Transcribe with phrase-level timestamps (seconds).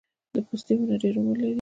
[0.33, 1.49] د پستې ونه ډیر عمر لري؟